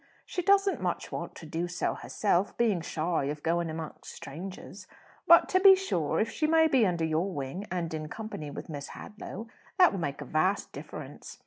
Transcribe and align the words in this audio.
She 0.25 0.41
doesn't 0.41 0.81
much 0.81 1.11
want 1.11 1.35
to 1.35 1.45
do 1.45 1.67
so 1.67 1.93
herself, 1.93 2.57
being 2.57 2.81
shy 2.81 3.25
of 3.25 3.43
going 3.43 3.69
amongst 3.69 4.05
strangers. 4.11 4.87
But, 5.27 5.47
to 5.49 5.59
be 5.59 5.75
sure, 5.75 6.19
if 6.19 6.31
she 6.31 6.47
may 6.47 6.67
be 6.67 6.87
under 6.87 7.05
your 7.05 7.31
wing, 7.31 7.67
and 7.69 7.93
in 7.93 8.07
company 8.09 8.49
with 8.49 8.67
Miss 8.67 8.87
Hadlow, 8.97 9.47
that 9.77 9.91
would 9.91 10.01
make 10.01 10.19
a 10.19 10.25
vast 10.25 10.71
difference." 10.71 11.37